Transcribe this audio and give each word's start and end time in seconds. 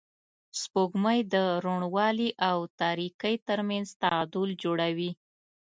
سپوږمۍ 0.61 1.19
د 1.33 1.35
روڼوالي 1.65 2.29
او 2.49 2.57
تاریکۍ 2.81 3.35
تر 3.47 3.59
منځ 3.69 3.87
تعادل 4.01 4.49
جوړوي 4.63 5.11